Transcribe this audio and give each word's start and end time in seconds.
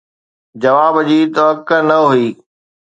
جواب 0.61 0.95
جي 1.09 1.19
توقع 1.37 1.79
نه 1.89 1.99
هئي. 2.09 2.27